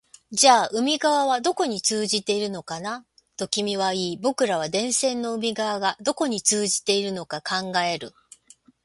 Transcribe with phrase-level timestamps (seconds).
[0.31, 3.05] じゃあ海側はどこに通じているのかな、
[3.37, 8.11] と君は言い、僕らは電線の海側がどこに通じているのか考える